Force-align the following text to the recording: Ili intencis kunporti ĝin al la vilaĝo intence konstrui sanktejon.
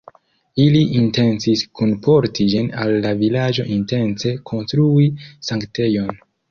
Ili 0.61 0.79
intencis 0.99 1.61
kunporti 1.81 2.49
ĝin 2.55 2.73
al 2.85 2.97
la 3.07 3.13
vilaĝo 3.23 3.69
intence 3.79 4.37
konstrui 4.53 5.11
sanktejon. 5.33 6.15